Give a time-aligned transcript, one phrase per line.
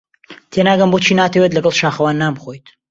[0.51, 2.65] تێناگەم بۆچی ناتەوێت لەگەڵ شاخەوان نان بخۆیت.